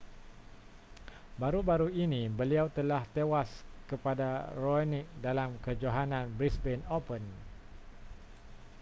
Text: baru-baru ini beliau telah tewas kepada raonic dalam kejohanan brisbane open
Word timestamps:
baru-baru 1.41 1.87
ini 2.03 2.21
beliau 2.39 2.65
telah 2.77 3.01
tewas 3.15 3.45
kepada 3.91 4.29
raonic 4.61 5.05
dalam 5.25 5.49
kejohanan 5.65 6.25
brisbane 6.37 6.81
open 6.97 7.21